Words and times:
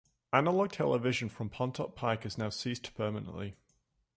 Analogue 0.33 0.71
television 0.71 1.29
from 1.29 1.51
Pontop 1.51 1.93
Pike 1.93 2.23
has 2.23 2.35
now 2.35 2.49
ceased 2.49 2.91
permanently. 2.95 3.55